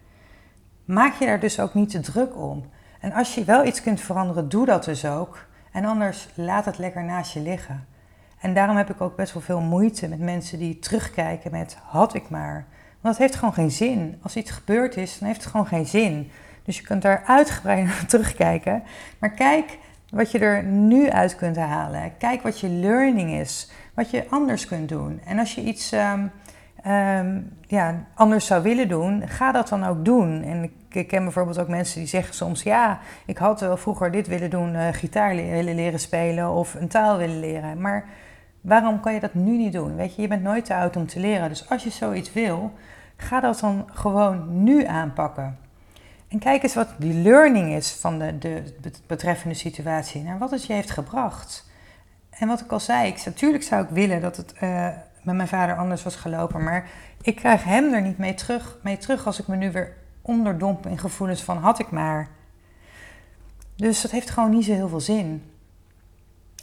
Maak 0.86 1.14
je 1.14 1.26
daar 1.26 1.40
dus 1.40 1.60
ook 1.60 1.74
niet 1.74 1.90
te 1.90 2.00
druk 2.00 2.38
om. 2.38 2.66
En 3.00 3.12
als 3.12 3.36
je 3.36 3.44
wel 3.44 3.66
iets 3.66 3.82
kunt 3.82 4.02
veranderen, 4.02 4.50
doe 4.50 4.66
dat 4.66 4.84
dus 4.84 5.06
ook. 5.06 5.46
En 5.72 5.86
anders 5.86 6.28
laat 6.34 6.66
het 6.66 6.78
lekker 6.78 7.04
naast 7.04 7.34
je 7.34 7.42
liggen. 7.42 7.88
En 8.40 8.54
daarom 8.54 8.78
heb 8.78 8.90
ik 8.90 9.02
ook 9.02 9.16
best 9.16 9.34
wel 9.34 9.42
veel 9.42 9.62
moeite 9.62 10.08
met 10.08 10.20
mensen 10.20 10.60
die 10.60 10.80
terugkijken 10.80 11.52
met 11.52 11.78
had 11.84 12.14
ik 12.14 12.30
maar. 12.30 12.66
Want 13.02 13.18
het 13.18 13.24
heeft 13.24 13.40
gewoon 13.40 13.54
geen 13.54 13.72
zin. 13.72 14.20
Als 14.22 14.36
iets 14.36 14.52
gebeurd 14.52 14.98
is, 14.98 15.20
dan 15.20 15.28
heeft 15.28 15.42
het 15.42 15.52
gewoon 15.52 15.68
geen 15.68 15.86
zin. 15.86 16.32
Dus 16.64 16.78
je 16.78 16.84
kunt 16.84 17.02
daar 17.02 17.24
uitgebreid 17.26 17.86
naar 17.86 18.06
terugkijken. 18.06 18.84
Maar 19.20 19.32
kijk 19.32 19.78
wat 20.12 20.32
je 20.32 20.40
er 20.40 20.64
nu 20.64 21.10
uit 21.10 21.36
kunt 21.36 21.58
halen. 21.58 22.18
Kijk 22.18 22.42
wat 22.42 22.60
je 22.60 22.70
learning 22.70 23.32
is, 23.32 23.72
wat 23.94 24.12
je 24.12 24.26
anders 24.30 24.68
kunt 24.68 24.90
doen. 24.90 25.22
En 25.26 25.40
als 25.40 25.56
je 25.56 25.62
iets 25.62 25.92
um, 25.92 26.32
um, 26.88 27.58
ja, 27.62 28.06
anders 28.14 28.46
zou 28.46 28.64
willen 28.64 28.88
doen, 28.88 29.28
ga 29.28 29.52
dat 29.52 29.70
dan 29.70 29.84
ook 29.84 30.06
doen. 30.06 30.44
En 30.44 30.72
ik, 30.90 31.08
ken 31.08 31.24
bijvoorbeeld 31.24 31.60
ook 31.60 31.68
mensen 31.68 32.00
die 32.00 32.08
zeggen 32.08 32.34
soms: 32.34 32.64
Ja, 32.64 33.00
ik 33.26 33.38
had 33.38 33.60
wel 33.60 33.78
vroeger 33.78 34.12
dit 34.12 34.28
willen 34.28 34.50
doen, 34.50 34.74
uh, 34.74 34.88
gitaar 34.92 35.36
willen 35.36 35.76
leren 35.76 36.00
spelen 36.00 36.50
of 36.50 36.74
een 36.74 36.88
taal 36.88 37.18
willen 37.18 37.40
leren. 37.40 37.82
Maar 37.82 38.06
waarom 38.62 39.00
kan 39.00 39.14
je 39.14 39.20
dat 39.20 39.34
nu 39.34 39.58
niet 39.58 39.74
doen? 39.74 39.96
Weet 39.96 40.16
je, 40.16 40.22
je 40.22 40.28
bent 40.28 40.44
nooit 40.44 40.66
te 40.66 40.76
oud 40.76 40.96
om 40.96 41.08
te 41.08 41.20
leren. 41.20 41.50
Dus 41.50 41.70
als 41.70 41.84
je 41.84 41.90
zoiets 41.90 42.34
wil, 42.34 42.72
ga 43.18 43.40
dat 43.40 43.60
dan 43.60 43.90
gewoon 43.94 44.64
nu 44.64 44.86
aanpakken. 44.86 45.58
En 46.30 46.40
kijk 46.40 46.64
eens 46.64 46.76
wat 46.76 46.90
die 46.98 47.14
learning 47.14 47.74
is 47.74 47.92
van 47.92 48.20
de, 48.20 48.38
de 48.38 48.64
betreffende 49.08 49.56
situatie. 49.56 50.26
En 50.26 50.38
wat 50.38 50.52
het 50.52 50.66
je 50.66 50.74
heeft 50.74 50.92
gebracht. 50.92 51.68
En 52.30 52.48
wat 52.48 52.60
ik 52.60 52.72
al 52.72 52.80
zei, 52.80 53.08
ik, 53.08 53.26
natuurlijk 53.26 53.64
zou 53.64 53.84
ik 53.84 53.90
willen 53.90 54.22
dat 54.22 54.38
het 54.38 54.54
uh, 54.62 54.88
met 55.24 55.36
mijn 55.36 55.48
vader 55.48 55.78
anders 55.78 56.04
was 56.04 56.16
gelopen. 56.16 56.64
Maar 56.64 56.90
ik 57.22 57.36
krijg 57.36 57.64
hem 57.64 57.94
er 57.94 58.02
niet 58.02 58.18
mee 58.18 58.34
terug, 58.34 58.78
mee 58.84 58.98
terug 58.98 59.26
als 59.26 59.40
ik 59.40 59.48
me 59.48 59.56
nu 59.56 59.72
weer 59.72 59.96
onderdomp 60.22 60.86
in 60.86 60.98
gevoelens 60.98 61.44
van 61.44 61.58
had 61.58 61.80
ik 61.80 61.92
maar. 61.92 62.28
Dus 63.76 64.02
dat 64.02 64.12
heeft 64.12 64.30
gewoon 64.30 64.50
niet 64.50 64.66
zo 64.66 64.74
heel 64.74 64.90
veel 64.90 65.00
zin. 65.00 65.52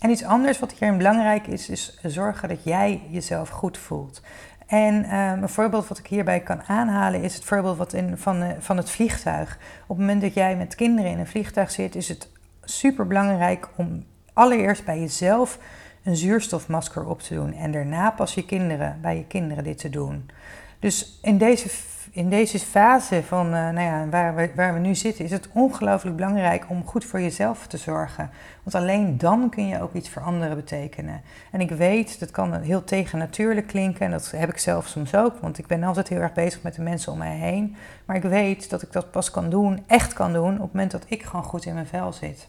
En 0.00 0.10
iets 0.10 0.24
anders 0.24 0.58
wat 0.58 0.72
hierin 0.72 0.96
belangrijk 0.96 1.46
is, 1.46 1.68
is 1.68 1.98
zorgen 2.02 2.48
dat 2.48 2.64
jij 2.64 3.02
jezelf 3.10 3.48
goed 3.48 3.78
voelt. 3.78 4.22
En 4.66 5.14
um, 5.16 5.42
een 5.42 5.48
voorbeeld 5.48 5.88
wat 5.88 5.98
ik 5.98 6.06
hierbij 6.06 6.40
kan 6.40 6.62
aanhalen 6.62 7.22
is 7.22 7.34
het 7.34 7.44
voorbeeld 7.44 7.76
wat 7.76 7.92
in, 7.92 8.18
van, 8.18 8.42
uh, 8.42 8.48
van 8.58 8.76
het 8.76 8.90
vliegtuig. 8.90 9.58
Op 9.82 9.88
het 9.88 9.98
moment 9.98 10.20
dat 10.20 10.34
jij 10.34 10.56
met 10.56 10.74
kinderen 10.74 11.10
in 11.10 11.18
een 11.18 11.26
vliegtuig 11.26 11.70
zit, 11.70 11.94
is 11.94 12.08
het 12.08 12.28
super 12.64 13.06
belangrijk 13.06 13.68
om 13.76 14.04
allereerst 14.32 14.84
bij 14.84 15.00
jezelf 15.00 15.58
een 16.02 16.16
zuurstofmasker 16.16 17.06
op 17.06 17.20
te 17.20 17.34
doen. 17.34 17.52
En 17.52 17.72
daarna 17.72 18.10
pas 18.10 18.34
je 18.34 18.44
kinderen, 18.44 18.98
bij 19.02 19.16
je 19.16 19.24
kinderen 19.24 19.64
dit 19.64 19.78
te 19.78 19.90
doen. 19.90 20.30
Dus 20.78 21.18
in 21.22 21.38
deze 21.38 21.68
in 22.16 22.28
deze 22.28 22.58
fase 22.58 23.22
van 23.22 23.46
uh, 23.46 23.52
nou 23.52 23.80
ja, 23.80 24.08
waar, 24.08 24.34
we, 24.34 24.50
waar 24.54 24.74
we 24.74 24.78
nu 24.78 24.94
zitten, 24.94 25.24
is 25.24 25.30
het 25.30 25.48
ongelooflijk 25.52 26.16
belangrijk 26.16 26.64
om 26.68 26.84
goed 26.84 27.04
voor 27.04 27.20
jezelf 27.20 27.66
te 27.66 27.76
zorgen. 27.76 28.30
Want 28.62 28.74
alleen 28.74 29.18
dan 29.18 29.50
kun 29.50 29.66
je 29.66 29.80
ook 29.80 29.94
iets 29.94 30.08
voor 30.08 30.22
anderen 30.22 30.56
betekenen. 30.56 31.20
En 31.50 31.60
ik 31.60 31.70
weet, 31.70 32.20
dat 32.20 32.30
kan 32.30 32.54
heel 32.54 32.84
tegennatuurlijk 32.84 33.66
klinken, 33.66 34.06
en 34.06 34.10
dat 34.10 34.30
heb 34.30 34.48
ik 34.48 34.58
zelf 34.58 34.86
soms 34.86 35.14
ook, 35.14 35.38
want 35.40 35.58
ik 35.58 35.66
ben 35.66 35.82
altijd 35.82 36.08
heel 36.08 36.20
erg 36.20 36.32
bezig 36.32 36.62
met 36.62 36.74
de 36.74 36.82
mensen 36.82 37.12
om 37.12 37.18
mij 37.18 37.36
heen. 37.36 37.76
Maar 38.04 38.16
ik 38.16 38.22
weet 38.22 38.70
dat 38.70 38.82
ik 38.82 38.92
dat 38.92 39.10
pas 39.10 39.30
kan 39.30 39.50
doen, 39.50 39.84
echt 39.86 40.12
kan 40.12 40.32
doen, 40.32 40.54
op 40.54 40.62
het 40.62 40.72
moment 40.72 40.90
dat 40.90 41.04
ik 41.08 41.22
gewoon 41.22 41.44
goed 41.44 41.64
in 41.64 41.74
mijn 41.74 41.86
vel 41.86 42.12
zit. 42.12 42.48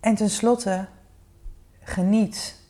En 0.00 0.14
tenslotte, 0.14 0.86
geniet. 1.82 2.60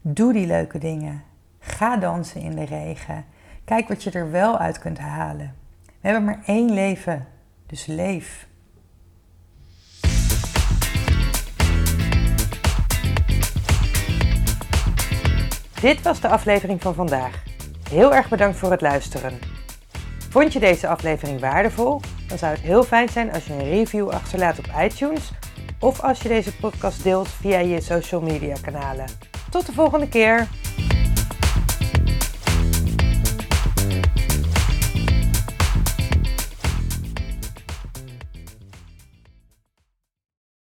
Doe 0.00 0.32
die 0.32 0.46
leuke 0.46 0.78
dingen. 0.78 1.22
Ga 1.58 1.96
dansen 1.96 2.40
in 2.40 2.54
de 2.54 2.64
regen. 2.64 3.24
Kijk 3.70 3.88
wat 3.88 4.02
je 4.02 4.10
er 4.10 4.30
wel 4.30 4.58
uit 4.58 4.78
kunt 4.78 4.98
halen. 4.98 5.54
We 5.84 5.92
hebben 6.08 6.24
maar 6.24 6.42
één 6.46 6.72
leven, 6.72 7.26
dus 7.66 7.86
leef. 7.86 8.46
Dit 15.80 16.02
was 16.02 16.20
de 16.20 16.28
aflevering 16.28 16.82
van 16.82 16.94
vandaag. 16.94 17.42
Heel 17.90 18.14
erg 18.14 18.28
bedankt 18.28 18.58
voor 18.58 18.70
het 18.70 18.80
luisteren. 18.80 19.38
Vond 20.30 20.52
je 20.52 20.58
deze 20.58 20.88
aflevering 20.88 21.40
waardevol? 21.40 22.00
Dan 22.28 22.38
zou 22.38 22.52
het 22.52 22.60
heel 22.60 22.82
fijn 22.82 23.08
zijn 23.08 23.32
als 23.32 23.46
je 23.46 23.52
een 23.52 23.70
review 23.70 24.08
achterlaat 24.08 24.58
op 24.58 24.66
iTunes 24.80 25.30
of 25.80 26.00
als 26.00 26.22
je 26.22 26.28
deze 26.28 26.56
podcast 26.56 27.02
deelt 27.02 27.28
via 27.28 27.58
je 27.58 27.80
social 27.80 28.20
media 28.20 28.54
kanalen. 28.62 29.06
Tot 29.50 29.66
de 29.66 29.72
volgende 29.72 30.08
keer! 30.08 30.46